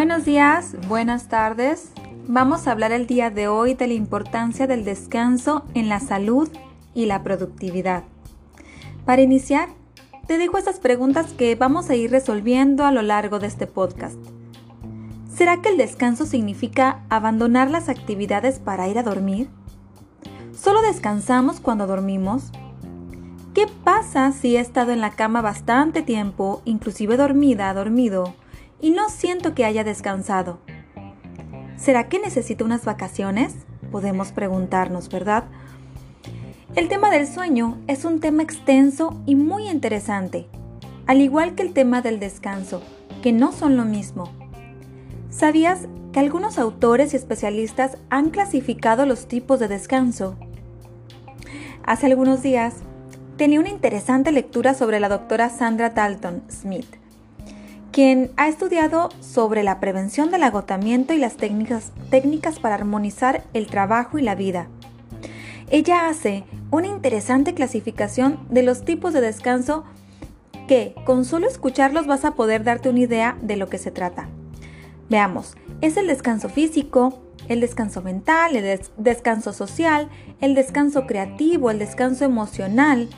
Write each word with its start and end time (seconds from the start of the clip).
Buenos 0.00 0.24
días, 0.24 0.76
buenas 0.88 1.28
tardes. 1.28 1.92
Vamos 2.26 2.66
a 2.66 2.72
hablar 2.72 2.90
el 2.90 3.06
día 3.06 3.28
de 3.28 3.48
hoy 3.48 3.74
de 3.74 3.86
la 3.86 3.92
importancia 3.92 4.66
del 4.66 4.82
descanso 4.82 5.62
en 5.74 5.90
la 5.90 6.00
salud 6.00 6.48
y 6.94 7.04
la 7.04 7.22
productividad. 7.22 8.04
Para 9.04 9.20
iniciar, 9.20 9.68
te 10.26 10.38
dejo 10.38 10.56
estas 10.56 10.80
preguntas 10.80 11.34
que 11.34 11.54
vamos 11.54 11.90
a 11.90 11.96
ir 11.96 12.10
resolviendo 12.10 12.86
a 12.86 12.92
lo 12.92 13.02
largo 13.02 13.40
de 13.40 13.48
este 13.48 13.66
podcast. 13.66 14.16
¿Será 15.30 15.60
que 15.60 15.68
el 15.68 15.76
descanso 15.76 16.24
significa 16.24 17.02
abandonar 17.10 17.70
las 17.70 17.90
actividades 17.90 18.58
para 18.58 18.88
ir 18.88 18.98
a 18.98 19.02
dormir? 19.02 19.50
¿Solo 20.58 20.80
descansamos 20.80 21.60
cuando 21.60 21.86
dormimos? 21.86 22.52
¿Qué 23.52 23.66
pasa 23.84 24.32
si 24.32 24.56
he 24.56 24.60
estado 24.60 24.92
en 24.92 25.02
la 25.02 25.10
cama 25.10 25.42
bastante 25.42 26.00
tiempo, 26.00 26.62
inclusive 26.64 27.18
dormida, 27.18 27.74
dormido, 27.74 28.32
y 28.80 28.90
no 28.90 29.08
siento 29.08 29.54
que 29.54 29.64
haya 29.64 29.84
descansado. 29.84 30.58
¿Será 31.76 32.08
que 32.08 32.18
necesito 32.18 32.64
unas 32.64 32.84
vacaciones? 32.84 33.54
Podemos 33.90 34.32
preguntarnos, 34.32 35.08
¿verdad? 35.08 35.44
El 36.76 36.88
tema 36.88 37.10
del 37.10 37.26
sueño 37.26 37.78
es 37.88 38.04
un 38.04 38.20
tema 38.20 38.42
extenso 38.42 39.20
y 39.26 39.34
muy 39.34 39.68
interesante, 39.68 40.46
al 41.06 41.20
igual 41.20 41.54
que 41.54 41.62
el 41.62 41.72
tema 41.72 42.02
del 42.02 42.20
descanso, 42.20 42.82
que 43.22 43.32
no 43.32 43.50
son 43.52 43.76
lo 43.76 43.84
mismo. 43.84 44.30
¿Sabías 45.30 45.88
que 46.12 46.20
algunos 46.20 46.58
autores 46.58 47.12
y 47.12 47.16
especialistas 47.16 47.98
han 48.08 48.30
clasificado 48.30 49.06
los 49.06 49.26
tipos 49.26 49.58
de 49.58 49.68
descanso? 49.68 50.36
Hace 51.84 52.06
algunos 52.06 52.42
días 52.42 52.74
tenía 53.36 53.58
una 53.58 53.70
interesante 53.70 54.30
lectura 54.30 54.74
sobre 54.74 55.00
la 55.00 55.08
doctora 55.08 55.48
Sandra 55.48 55.90
Dalton 55.90 56.42
Smith, 56.50 56.99
quien 57.92 58.30
ha 58.36 58.48
estudiado 58.48 59.08
sobre 59.20 59.62
la 59.62 59.80
prevención 59.80 60.30
del 60.30 60.44
agotamiento 60.44 61.12
y 61.12 61.18
las 61.18 61.36
técnicas, 61.36 61.92
técnicas 62.10 62.58
para 62.58 62.76
armonizar 62.76 63.44
el 63.52 63.66
trabajo 63.66 64.18
y 64.18 64.22
la 64.22 64.34
vida. 64.34 64.68
Ella 65.70 66.08
hace 66.08 66.44
una 66.70 66.88
interesante 66.88 67.54
clasificación 67.54 68.40
de 68.48 68.62
los 68.62 68.84
tipos 68.84 69.12
de 69.12 69.20
descanso 69.20 69.84
que 70.68 70.94
con 71.04 71.24
solo 71.24 71.48
escucharlos 71.48 72.06
vas 72.06 72.24
a 72.24 72.32
poder 72.32 72.62
darte 72.62 72.88
una 72.88 73.00
idea 73.00 73.36
de 73.42 73.56
lo 73.56 73.68
que 73.68 73.78
se 73.78 73.90
trata. 73.90 74.28
Veamos, 75.08 75.56
es 75.80 75.96
el 75.96 76.06
descanso 76.06 76.48
físico, 76.48 77.20
el 77.48 77.60
descanso 77.60 78.02
mental, 78.02 78.54
el 78.54 78.80
descanso 78.96 79.52
social, 79.52 80.08
el 80.40 80.54
descanso 80.54 81.06
creativo, 81.06 81.70
el 81.70 81.80
descanso 81.80 82.24
emocional, 82.24 83.08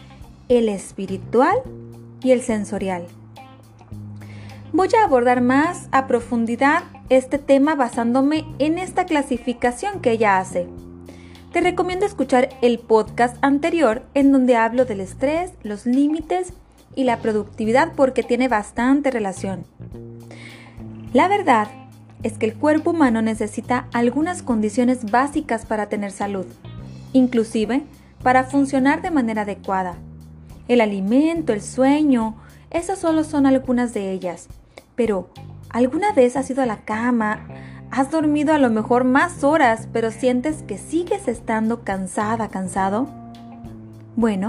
el 0.48 0.70
espiritual 0.70 1.58
y 2.22 2.30
el 2.30 2.40
sensorial. 2.40 3.06
Voy 4.74 4.88
a 4.98 5.04
abordar 5.04 5.42
más 5.42 5.86
a 5.92 6.06
profundidad 6.06 6.84
este 7.10 7.38
tema 7.38 7.74
basándome 7.74 8.46
en 8.58 8.78
esta 8.78 9.04
clasificación 9.04 10.00
que 10.00 10.12
ella 10.12 10.38
hace. 10.38 10.66
Te 11.52 11.60
recomiendo 11.60 12.06
escuchar 12.06 12.48
el 12.62 12.78
podcast 12.78 13.36
anterior 13.42 14.02
en 14.14 14.32
donde 14.32 14.56
hablo 14.56 14.86
del 14.86 15.02
estrés, 15.02 15.52
los 15.62 15.84
límites 15.84 16.54
y 16.96 17.04
la 17.04 17.18
productividad 17.18 17.92
porque 17.94 18.22
tiene 18.22 18.48
bastante 18.48 19.10
relación. 19.10 19.66
La 21.12 21.28
verdad 21.28 21.68
es 22.22 22.38
que 22.38 22.46
el 22.46 22.54
cuerpo 22.54 22.92
humano 22.92 23.20
necesita 23.20 23.88
algunas 23.92 24.42
condiciones 24.42 25.10
básicas 25.10 25.66
para 25.66 25.90
tener 25.90 26.12
salud, 26.12 26.46
inclusive 27.12 27.82
para 28.22 28.44
funcionar 28.44 29.02
de 29.02 29.10
manera 29.10 29.42
adecuada. 29.42 29.98
El 30.66 30.80
alimento, 30.80 31.52
el 31.52 31.60
sueño, 31.60 32.36
esas 32.70 32.98
solo 32.98 33.22
son 33.22 33.44
algunas 33.44 33.92
de 33.92 34.12
ellas. 34.12 34.48
Pero, 34.94 35.30
¿alguna 35.70 36.12
vez 36.12 36.36
has 36.36 36.50
ido 36.50 36.62
a 36.62 36.66
la 36.66 36.84
cama? 36.84 37.46
Has 37.90 38.10
dormido 38.10 38.52
a 38.52 38.58
lo 38.58 38.70
mejor 38.70 39.04
más 39.04 39.44
horas, 39.44 39.88
pero 39.92 40.10
sientes 40.10 40.62
que 40.62 40.78
sigues 40.78 41.28
estando 41.28 41.84
cansada, 41.84 42.48
cansado? 42.48 43.08
Bueno, 44.16 44.48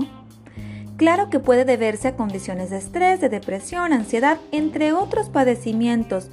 claro 0.98 1.30
que 1.30 1.40
puede 1.40 1.66
deberse 1.66 2.10
a 2.10 2.16
condiciones 2.16 2.70
de 2.70 2.78
estrés, 2.78 3.20
de 3.22 3.30
depresión, 3.30 3.94
ansiedad, 3.94 4.38
entre 4.52 4.94
otros 4.94 5.30
padecimientos, 5.30 6.30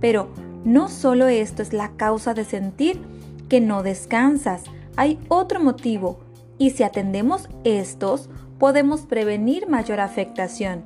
pero 0.00 0.28
no 0.64 0.88
solo 0.88 1.28
esto 1.28 1.62
es 1.62 1.72
la 1.72 1.90
causa 1.96 2.34
de 2.34 2.44
sentir 2.44 3.00
que 3.48 3.60
no 3.60 3.82
descansas, 3.82 4.62
hay 4.96 5.18
otro 5.28 5.60
motivo, 5.60 6.20
y 6.58 6.70
si 6.70 6.82
atendemos 6.82 7.48
estos, 7.64 8.30
podemos 8.58 9.02
prevenir 9.02 9.68
mayor 9.68 10.00
afectación. 10.00 10.84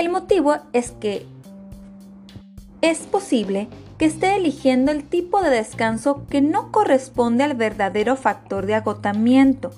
El 0.00 0.08
motivo 0.08 0.56
es 0.72 0.92
que 0.92 1.26
es 2.80 3.00
posible 3.00 3.68
que 3.98 4.06
esté 4.06 4.34
eligiendo 4.34 4.92
el 4.92 5.04
tipo 5.04 5.42
de 5.42 5.50
descanso 5.50 6.24
que 6.30 6.40
no 6.40 6.72
corresponde 6.72 7.44
al 7.44 7.52
verdadero 7.52 8.16
factor 8.16 8.64
de 8.64 8.76
agotamiento 8.76 9.72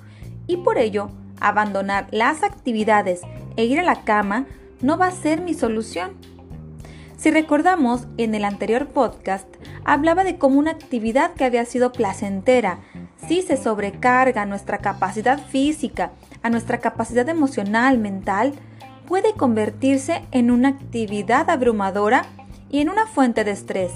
y 0.46 0.58
por 0.58 0.78
ello 0.78 1.10
abandonar 1.40 2.06
las 2.12 2.44
actividades 2.44 3.22
e 3.56 3.64
ir 3.64 3.80
a 3.80 3.82
la 3.82 4.04
cama 4.04 4.46
no 4.80 4.96
va 4.96 5.08
a 5.08 5.10
ser 5.10 5.40
mi 5.40 5.54
solución. 5.54 6.12
Si 7.16 7.32
recordamos, 7.32 8.06
en 8.16 8.36
el 8.36 8.44
anterior 8.44 8.86
podcast 8.86 9.48
hablaba 9.84 10.22
de 10.22 10.38
cómo 10.38 10.60
una 10.60 10.70
actividad 10.70 11.32
que 11.32 11.46
había 11.46 11.64
sido 11.64 11.90
placentera, 11.90 12.78
si 13.26 13.42
se 13.42 13.56
sobrecarga 13.56 14.42
a 14.42 14.46
nuestra 14.46 14.78
capacidad 14.78 15.44
física, 15.44 16.12
a 16.44 16.48
nuestra 16.48 16.78
capacidad 16.78 17.28
emocional, 17.28 17.98
mental, 17.98 18.54
puede 19.12 19.34
convertirse 19.34 20.22
en 20.30 20.50
una 20.50 20.68
actividad 20.68 21.50
abrumadora 21.50 22.24
y 22.70 22.80
en 22.80 22.88
una 22.88 23.06
fuente 23.06 23.44
de 23.44 23.50
estrés. 23.50 23.92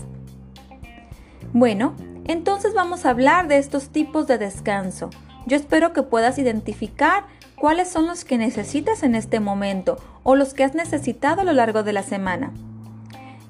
Bueno, 1.54 1.94
entonces 2.26 2.74
vamos 2.74 3.06
a 3.06 3.10
hablar 3.12 3.48
de 3.48 3.56
estos 3.56 3.88
tipos 3.88 4.26
de 4.26 4.36
descanso. 4.36 5.08
Yo 5.46 5.56
espero 5.56 5.94
que 5.94 6.02
puedas 6.02 6.38
identificar 6.38 7.24
cuáles 7.58 7.88
son 7.88 8.06
los 8.06 8.26
que 8.26 8.36
necesitas 8.36 9.02
en 9.02 9.14
este 9.14 9.40
momento 9.40 9.96
o 10.22 10.34
los 10.34 10.52
que 10.52 10.64
has 10.64 10.74
necesitado 10.74 11.40
a 11.40 11.44
lo 11.44 11.54
largo 11.54 11.82
de 11.82 11.94
la 11.94 12.02
semana. 12.02 12.52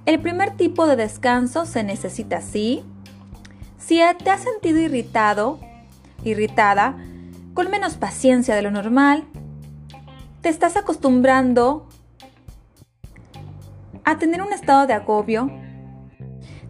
El 0.04 0.20
primer 0.20 0.56
tipo 0.56 0.86
de 0.86 0.94
descanso 0.94 1.66
se 1.66 1.82
necesita 1.82 2.36
así. 2.36 2.84
Si 3.76 4.00
te 4.22 4.30
has 4.30 4.44
sentido 4.44 4.78
irritado, 4.78 5.58
irritada, 6.22 6.96
con 7.54 7.72
menos 7.72 7.96
paciencia 7.96 8.54
de 8.54 8.62
lo 8.62 8.70
normal, 8.70 9.24
te 10.46 10.50
estás 10.50 10.76
acostumbrando 10.76 11.88
a 14.04 14.16
tener 14.16 14.42
un 14.42 14.52
estado 14.52 14.86
de 14.86 14.92
agobio, 14.92 15.50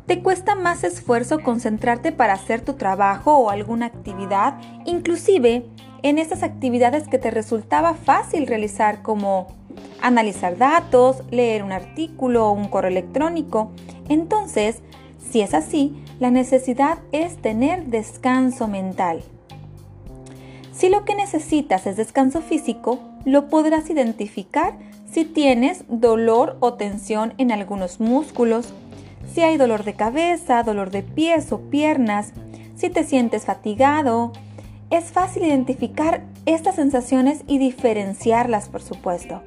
te 0.07 0.23
cuesta 0.23 0.55
más 0.55 0.83
esfuerzo 0.83 1.41
concentrarte 1.41 2.11
para 2.11 2.33
hacer 2.33 2.63
tu 2.63 2.73
trabajo 2.73 3.37
o 3.37 3.51
alguna 3.51 3.85
actividad, 3.85 4.59
inclusive 4.87 5.67
en 6.03 6.17
esas 6.17 6.43
actividades 6.43 7.07
que 7.07 7.19
te 7.19 7.31
resultaba 7.31 7.93
fácil 7.93 8.47
realizar 8.47 9.03
como 9.03 9.49
analizar 10.01 10.57
datos, 10.57 11.23
leer 11.31 11.63
un 11.63 11.73
artículo 11.73 12.49
o 12.49 12.53
un 12.53 12.69
correo 12.69 12.91
electrónico. 12.91 13.73
Entonces, 14.09 14.81
si 15.19 15.43
es 15.43 15.53
así, 15.53 16.03
la 16.19 16.31
necesidad 16.31 16.97
es 17.13 17.37
tener 17.43 17.89
descanso 17.89 18.69
mental. 18.69 19.23
Si 20.73 20.89
lo 20.89 21.05
que 21.05 21.15
necesitas 21.15 21.87
es 21.87 21.99
descanso 21.99 22.41
físico, 22.41 23.16
lo 23.27 23.49
podrás 23.49 23.91
identificar 23.91 24.79
si 25.11 25.25
tienes 25.25 25.85
dolor 25.89 26.57
o 26.61 26.75
tensión 26.75 27.35
en 27.39 27.51
algunos 27.51 28.01
músculos, 28.01 28.73
si 29.31 29.43
hay 29.43 29.57
dolor 29.57 29.83
de 29.83 29.95
cabeza, 29.95 30.63
dolor 30.63 30.91
de 30.91 31.03
pies 31.03 31.51
o 31.53 31.59
piernas, 31.59 32.33
si 32.77 32.89
te 32.89 33.03
sientes 33.03 33.45
fatigado. 33.45 34.33
Es 34.91 35.11
fácil 35.11 35.45
identificar 35.45 36.23
estas 36.47 36.77
sensaciones 36.77 37.43
y 37.49 37.59
diferenciarlas, 37.59 38.69
por 38.69 38.81
supuesto. 38.81 39.43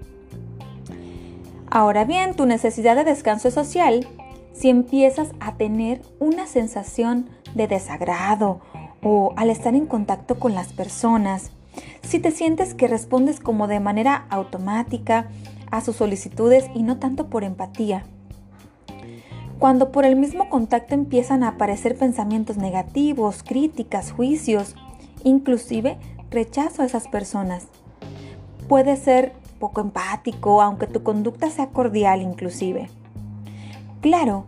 Ahora 1.71 2.03
bien, 2.03 2.36
tu 2.36 2.45
necesidad 2.45 2.98
de 2.98 3.06
descanso 3.06 3.50
social, 3.50 4.06
si 4.51 4.69
empiezas 4.69 5.30
a 5.39 5.56
tener 5.56 6.01
una 6.19 6.48
sensación 6.48 7.30
de 7.56 7.68
desagrado 7.68 8.59
o 9.01 9.33
al 9.38 9.50
estar 9.50 9.74
en 9.74 9.86
contacto 9.86 10.38
con 10.38 10.53
las 10.53 10.74
personas, 10.74 11.51
si 12.01 12.19
te 12.19 12.31
sientes 12.31 12.73
que 12.73 12.87
respondes 12.87 13.39
como 13.39 13.67
de 13.67 13.79
manera 13.79 14.25
automática 14.29 15.29
a 15.71 15.81
sus 15.81 15.97
solicitudes 15.97 16.65
y 16.73 16.83
no 16.83 16.97
tanto 16.97 17.27
por 17.27 17.43
empatía. 17.43 18.03
Cuando 19.59 19.91
por 19.91 20.05
el 20.05 20.15
mismo 20.15 20.49
contacto 20.49 20.95
empiezan 20.95 21.43
a 21.43 21.49
aparecer 21.49 21.97
pensamientos 21.97 22.57
negativos, 22.57 23.43
críticas, 23.43 24.11
juicios, 24.11 24.75
inclusive 25.23 25.97
rechazo 26.31 26.81
a 26.81 26.85
esas 26.85 27.07
personas. 27.07 27.67
Puede 28.67 28.95
ser 28.95 29.33
poco 29.59 29.81
empático, 29.81 30.61
aunque 30.61 30.87
tu 30.87 31.03
conducta 31.03 31.49
sea 31.49 31.67
cordial 31.67 32.21
inclusive. 32.21 32.89
Claro 34.01 34.45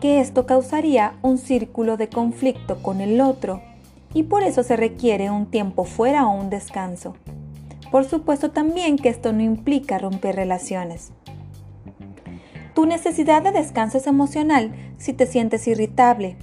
que 0.00 0.20
esto 0.20 0.46
causaría 0.46 1.14
un 1.22 1.38
círculo 1.38 1.96
de 1.96 2.08
conflicto 2.08 2.80
con 2.80 3.00
el 3.00 3.20
otro 3.20 3.60
y 4.14 4.22
por 4.22 4.44
eso 4.44 4.62
se 4.62 4.76
requiere 4.76 5.30
un 5.30 5.46
tiempo 5.50 5.84
fuera 5.84 6.26
o 6.26 6.30
un 6.30 6.48
descanso. 6.48 7.14
Por 7.90 8.04
supuesto 8.04 8.52
también 8.52 8.96
que 8.96 9.08
esto 9.08 9.32
no 9.32 9.42
implica 9.42 9.98
romper 9.98 10.36
relaciones. 10.36 11.12
Tu 12.74 12.86
necesidad 12.86 13.42
de 13.42 13.52
descanso 13.52 13.98
es 13.98 14.06
emocional 14.06 14.72
si 14.96 15.12
te 15.12 15.26
sientes 15.26 15.68
irritable. 15.68 16.36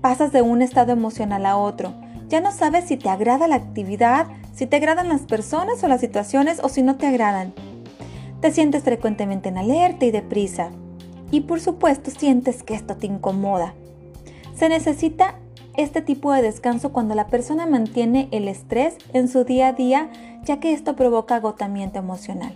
Pasas 0.00 0.32
de 0.32 0.42
un 0.42 0.62
estado 0.62 0.92
emocional 0.92 1.46
a 1.46 1.56
otro. 1.56 1.94
Ya 2.28 2.40
no 2.40 2.52
sabes 2.52 2.84
si 2.86 2.96
te 2.96 3.08
agrada 3.08 3.48
la 3.48 3.56
actividad, 3.56 4.26
si 4.52 4.66
te 4.66 4.76
agradan 4.76 5.08
las 5.08 5.22
personas 5.22 5.82
o 5.82 5.88
las 5.88 6.00
situaciones 6.00 6.60
o 6.62 6.68
si 6.68 6.82
no 6.82 6.96
te 6.96 7.06
agradan. 7.06 7.52
Te 8.40 8.52
sientes 8.52 8.82
frecuentemente 8.82 9.48
en 9.48 9.58
alerta 9.58 10.04
y 10.04 10.10
deprisa. 10.10 10.70
Y 11.30 11.40
por 11.40 11.60
supuesto 11.60 12.10
sientes 12.10 12.62
que 12.62 12.74
esto 12.74 12.96
te 12.96 13.06
incomoda. 13.06 13.74
Se 14.54 14.68
necesita 14.68 15.40
este 15.76 16.02
tipo 16.02 16.32
de 16.32 16.42
descanso 16.42 16.92
cuando 16.92 17.14
la 17.14 17.26
persona 17.26 17.66
mantiene 17.66 18.28
el 18.30 18.48
estrés 18.48 18.96
en 19.12 19.28
su 19.28 19.44
día 19.44 19.68
a 19.68 19.72
día, 19.72 20.08
ya 20.44 20.60
que 20.60 20.72
esto 20.72 20.96
provoca 20.96 21.36
agotamiento 21.36 21.98
emocional. 21.98 22.54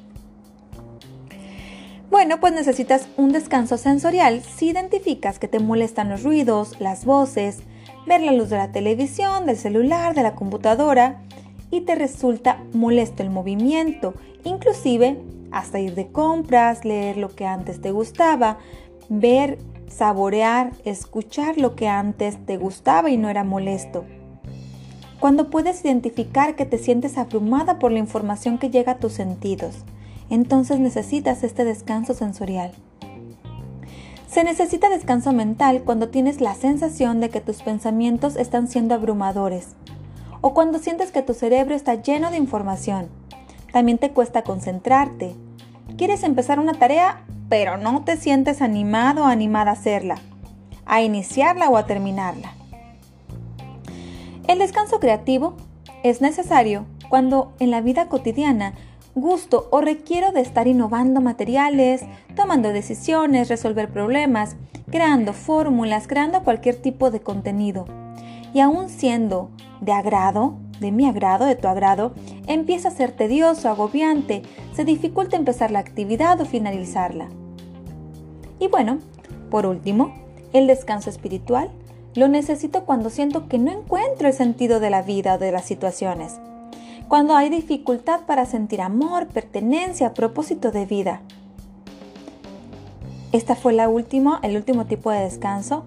Bueno, 2.10 2.40
pues 2.40 2.54
necesitas 2.54 3.08
un 3.16 3.32
descanso 3.32 3.76
sensorial 3.76 4.42
si 4.42 4.70
identificas 4.70 5.38
que 5.38 5.48
te 5.48 5.58
molestan 5.58 6.08
los 6.08 6.22
ruidos, 6.22 6.80
las 6.80 7.04
voces, 7.04 7.58
ver 8.06 8.22
la 8.22 8.32
luz 8.32 8.48
de 8.48 8.56
la 8.56 8.72
televisión, 8.72 9.44
del 9.44 9.58
celular, 9.58 10.14
de 10.14 10.22
la 10.22 10.34
computadora 10.34 11.20
y 11.70 11.82
te 11.82 11.94
resulta 11.94 12.62
molesto 12.72 13.22
el 13.22 13.28
movimiento, 13.28 14.14
inclusive 14.44 15.18
hasta 15.50 15.80
ir 15.80 15.94
de 15.94 16.08
compras, 16.08 16.84
leer 16.84 17.18
lo 17.18 17.28
que 17.28 17.46
antes 17.46 17.80
te 17.80 17.90
gustaba, 17.90 18.58
ver, 19.10 19.58
saborear, 19.88 20.72
escuchar 20.84 21.58
lo 21.58 21.74
que 21.74 21.88
antes 21.88 22.44
te 22.46 22.56
gustaba 22.56 23.10
y 23.10 23.16
no 23.16 23.28
era 23.28 23.44
molesto. 23.44 24.04
Cuando 25.20 25.50
puedes 25.50 25.84
identificar 25.84 26.54
que 26.54 26.64
te 26.64 26.78
sientes 26.78 27.18
abrumada 27.18 27.78
por 27.78 27.90
la 27.90 27.98
información 27.98 28.58
que 28.58 28.70
llega 28.70 28.92
a 28.92 28.98
tus 28.98 29.14
sentidos, 29.14 29.84
entonces 30.30 30.78
necesitas 30.78 31.42
este 31.42 31.64
descanso 31.64 32.14
sensorial. 32.14 32.72
Se 34.28 34.44
necesita 34.44 34.90
descanso 34.90 35.32
mental 35.32 35.82
cuando 35.84 36.10
tienes 36.10 36.40
la 36.40 36.54
sensación 36.54 37.18
de 37.18 37.30
que 37.30 37.40
tus 37.40 37.62
pensamientos 37.62 38.36
están 38.36 38.68
siendo 38.68 38.94
abrumadores 38.94 39.74
o 40.40 40.54
cuando 40.54 40.78
sientes 40.78 41.10
que 41.10 41.22
tu 41.22 41.34
cerebro 41.34 41.74
está 41.74 41.94
lleno 41.94 42.30
de 42.30 42.36
información. 42.36 43.08
También 43.72 43.98
te 43.98 44.10
cuesta 44.10 44.42
concentrarte. 44.42 45.34
Quieres 45.96 46.22
empezar 46.22 46.60
una 46.60 46.74
tarea, 46.74 47.24
pero 47.48 47.76
no 47.76 48.04
te 48.04 48.16
sientes 48.16 48.62
animado 48.62 49.24
o 49.24 49.26
animada 49.26 49.70
a 49.70 49.74
hacerla, 49.74 50.16
a 50.86 51.02
iniciarla 51.02 51.68
o 51.68 51.76
a 51.76 51.86
terminarla. 51.86 52.52
El 54.46 54.58
descanso 54.58 55.00
creativo 55.00 55.56
es 56.02 56.20
necesario 56.20 56.86
cuando 57.08 57.52
en 57.58 57.70
la 57.70 57.80
vida 57.80 58.08
cotidiana 58.08 58.74
gusto 59.14 59.68
o 59.70 59.80
requiero 59.80 60.32
de 60.32 60.40
estar 60.40 60.68
innovando 60.68 61.20
materiales, 61.20 62.04
tomando 62.36 62.70
decisiones, 62.70 63.48
resolver 63.48 63.90
problemas, 63.90 64.56
creando 64.90 65.32
fórmulas, 65.32 66.06
creando 66.06 66.42
cualquier 66.44 66.76
tipo 66.76 67.10
de 67.10 67.20
contenido. 67.20 67.86
Y 68.54 68.60
aún 68.60 68.88
siendo 68.88 69.50
de 69.80 69.92
agrado, 69.92 70.54
de 70.80 70.92
mi 70.92 71.06
agrado, 71.06 71.44
de 71.44 71.56
tu 71.56 71.68
agrado, 71.68 72.14
empieza 72.46 72.88
a 72.88 72.92
ser 72.92 73.12
tedioso, 73.12 73.68
agobiante, 73.68 74.42
se 74.78 74.84
dificulta 74.84 75.36
empezar 75.36 75.72
la 75.72 75.80
actividad 75.80 76.40
o 76.40 76.44
finalizarla. 76.44 77.26
Y 78.60 78.68
bueno, 78.68 79.00
por 79.50 79.66
último, 79.66 80.14
el 80.52 80.68
descanso 80.68 81.10
espiritual 81.10 81.72
lo 82.14 82.28
necesito 82.28 82.84
cuando 82.84 83.10
siento 83.10 83.48
que 83.48 83.58
no 83.58 83.72
encuentro 83.72 84.28
el 84.28 84.34
sentido 84.34 84.78
de 84.78 84.90
la 84.90 85.02
vida 85.02 85.34
o 85.34 85.38
de 85.38 85.50
las 85.50 85.64
situaciones 85.64 86.38
cuando 87.08 87.34
hay 87.34 87.48
dificultad 87.48 88.20
para 88.20 88.46
sentir 88.46 88.80
amor, 88.80 89.26
pertenencia, 89.26 90.14
propósito 90.14 90.70
de 90.70 90.86
vida. 90.86 91.22
Esta 93.32 93.56
fue 93.56 93.72
la 93.72 93.88
última, 93.88 94.38
el 94.44 94.54
último 94.54 94.86
tipo 94.86 95.10
de 95.10 95.22
descanso. 95.22 95.82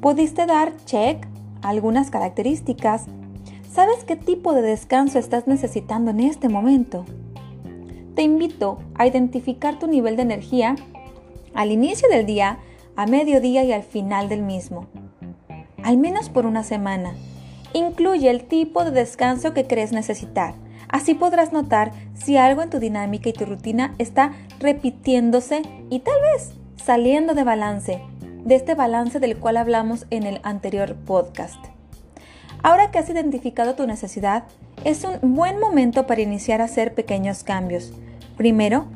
Pudiste 0.00 0.46
dar 0.46 0.72
check 0.84 1.24
algunas 1.62 2.10
características. 2.10 3.04
¿Sabes 3.72 4.02
qué 4.02 4.16
tipo 4.16 4.52
de 4.52 4.62
descanso 4.62 5.20
estás 5.20 5.46
necesitando 5.46 6.10
en 6.10 6.18
este 6.18 6.48
momento? 6.48 7.04
Te 8.16 8.22
invito 8.22 8.78
a 8.94 9.06
identificar 9.06 9.78
tu 9.78 9.88
nivel 9.88 10.16
de 10.16 10.22
energía 10.22 10.74
al 11.52 11.70
inicio 11.70 12.08
del 12.08 12.24
día, 12.24 12.58
a 12.96 13.06
mediodía 13.06 13.62
y 13.62 13.72
al 13.72 13.82
final 13.82 14.30
del 14.30 14.40
mismo. 14.40 14.86
Al 15.82 15.98
menos 15.98 16.30
por 16.30 16.46
una 16.46 16.64
semana. 16.64 17.14
Incluye 17.74 18.30
el 18.30 18.44
tipo 18.44 18.86
de 18.86 18.90
descanso 18.90 19.52
que 19.52 19.66
crees 19.66 19.92
necesitar. 19.92 20.54
Así 20.88 21.12
podrás 21.12 21.52
notar 21.52 21.92
si 22.14 22.38
algo 22.38 22.62
en 22.62 22.70
tu 22.70 22.78
dinámica 22.78 23.28
y 23.28 23.34
tu 23.34 23.44
rutina 23.44 23.94
está 23.98 24.32
repitiéndose 24.60 25.60
y 25.90 25.98
tal 26.00 26.16
vez 26.32 26.54
saliendo 26.82 27.34
de 27.34 27.44
balance, 27.44 28.00
de 28.46 28.54
este 28.54 28.74
balance 28.74 29.20
del 29.20 29.36
cual 29.36 29.58
hablamos 29.58 30.06
en 30.08 30.22
el 30.22 30.40
anterior 30.42 30.96
podcast. 31.04 31.62
Ahora 32.62 32.90
que 32.90 32.98
has 32.98 33.10
identificado 33.10 33.74
tu 33.74 33.86
necesidad, 33.86 34.44
es 34.84 35.04
un 35.04 35.34
buen 35.34 35.60
momento 35.60 36.06
para 36.06 36.22
iniciar 36.22 36.62
a 36.62 36.64
hacer 36.64 36.94
pequeños 36.94 37.44
cambios. 37.44 37.92
Primero, 38.36 38.86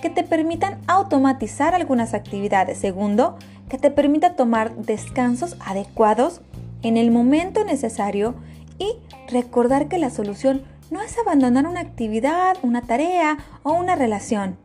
que 0.00 0.10
te 0.10 0.22
permitan 0.22 0.78
automatizar 0.86 1.74
algunas 1.74 2.14
actividades. 2.14 2.78
Segundo, 2.78 3.36
que 3.68 3.78
te 3.78 3.90
permita 3.90 4.34
tomar 4.34 4.74
descansos 4.76 5.56
adecuados 5.60 6.40
en 6.82 6.96
el 6.96 7.10
momento 7.10 7.64
necesario 7.64 8.34
y 8.78 8.92
recordar 9.30 9.88
que 9.88 9.98
la 9.98 10.10
solución 10.10 10.62
no 10.90 11.02
es 11.02 11.18
abandonar 11.18 11.66
una 11.66 11.80
actividad, 11.80 12.56
una 12.62 12.82
tarea 12.82 13.38
o 13.62 13.72
una 13.72 13.94
relación. 13.94 14.56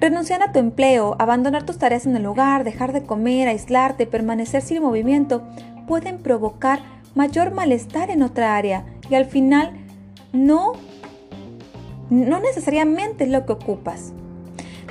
Renunciar 0.00 0.42
a 0.42 0.52
tu 0.52 0.58
empleo, 0.58 1.14
abandonar 1.18 1.64
tus 1.64 1.76
tareas 1.76 2.06
en 2.06 2.16
el 2.16 2.24
hogar, 2.24 2.64
dejar 2.64 2.94
de 2.94 3.02
comer, 3.02 3.48
aislarte, 3.48 4.06
permanecer 4.06 4.62
sin 4.62 4.82
movimiento, 4.82 5.42
pueden 5.86 6.18
provocar 6.18 6.80
mayor 7.14 7.52
malestar 7.52 8.10
en 8.10 8.22
otra 8.22 8.56
área 8.56 8.86
y 9.10 9.14
al 9.14 9.26
final 9.26 9.72
no, 10.32 10.72
no 12.10 12.40
necesariamente 12.40 13.24
es 13.24 13.30
lo 13.30 13.46
que 13.46 13.52
ocupas. 13.52 14.12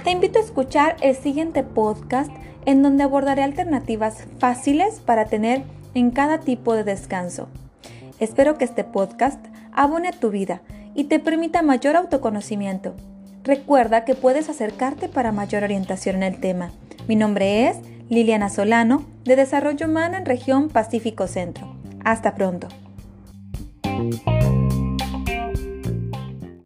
Te 0.03 0.11
invito 0.11 0.39
a 0.39 0.41
escuchar 0.41 0.95
el 1.01 1.15
siguiente 1.15 1.63
podcast 1.63 2.31
en 2.65 2.81
donde 2.81 3.03
abordaré 3.03 3.43
alternativas 3.43 4.25
fáciles 4.39 5.01
para 5.01 5.25
tener 5.25 5.63
en 5.93 6.11
cada 6.11 6.39
tipo 6.39 6.73
de 6.73 6.83
descanso. 6.83 7.47
Espero 8.19 8.57
que 8.57 8.65
este 8.65 8.83
podcast 8.83 9.43
abone 9.71 10.11
tu 10.13 10.29
vida 10.29 10.61
y 10.95 11.05
te 11.05 11.19
permita 11.19 11.61
mayor 11.61 11.95
autoconocimiento. 11.95 12.95
Recuerda 13.43 14.05
que 14.05 14.15
puedes 14.15 14.49
acercarte 14.49 15.09
para 15.09 15.31
mayor 15.31 15.63
orientación 15.63 16.17
en 16.17 16.23
el 16.23 16.39
tema. 16.39 16.71
Mi 17.07 17.15
nombre 17.15 17.67
es 17.67 17.77
Liliana 18.09 18.49
Solano, 18.49 19.05
de 19.23 19.35
Desarrollo 19.35 19.87
Humano 19.87 20.17
en 20.17 20.25
Región 20.25 20.69
Pacífico 20.69 21.27
Centro. 21.27 21.75
Hasta 22.03 22.35
pronto. 22.35 22.67